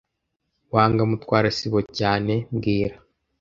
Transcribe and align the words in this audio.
Wanga 0.73 1.01
Mutwara 1.09 1.49
sibo 1.57 1.79
cyane 1.97 2.33
mbwira 2.53 2.95